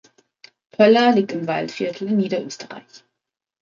Pölla 0.71 1.11
liegt 1.11 1.31
im 1.33 1.45
Waldviertel 1.45 2.07
in 2.07 2.17
Niederösterreich. 2.17 3.03